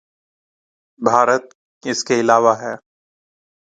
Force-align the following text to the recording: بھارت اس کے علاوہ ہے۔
بھارت 0.99 1.43
اس 1.83 2.03
کے 2.03 2.19
علاوہ 2.19 2.53
ہے۔ 2.61 2.73